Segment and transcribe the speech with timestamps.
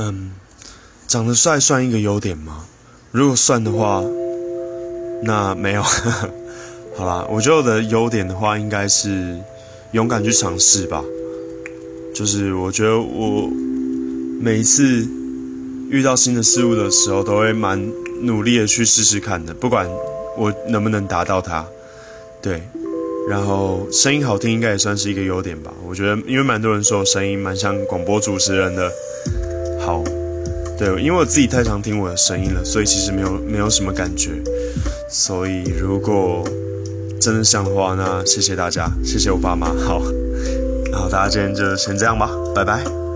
[0.00, 0.30] 嗯，
[1.08, 2.64] 长得帅算一个优点吗？
[3.10, 4.00] 如果算的话，
[5.24, 5.82] 那没有。
[6.94, 9.36] 好啦，我觉得我的优点的话，应该是
[9.90, 11.02] 勇敢去尝试吧。
[12.14, 13.50] 就是我觉得我
[14.40, 15.04] 每一次
[15.90, 17.84] 遇到新的事物的时候，都会蛮
[18.22, 19.88] 努力的去试试看的，不管
[20.36, 21.66] 我能不能达到它。
[22.40, 22.62] 对，
[23.28, 25.74] 然后声音好听应该也算是一个优点吧。
[25.84, 28.92] 我觉得，因为蛮多人说我声音蛮像广播主持人的。
[29.80, 30.02] 好，
[30.78, 34.30] 对，因为我自己太常听我的声音了，所以其实没有没有什么感觉。
[35.08, 36.44] 所以如果
[37.20, 39.68] 真的像的话，那谢谢大家，谢谢我爸妈。
[39.68, 40.02] 好，
[40.92, 43.07] 好大家今天就先这样吧，拜拜。